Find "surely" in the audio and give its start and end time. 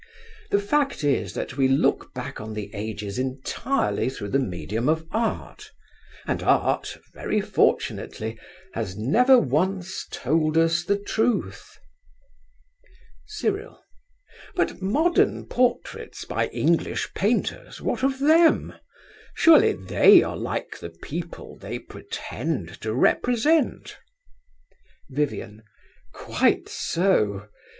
19.35-19.73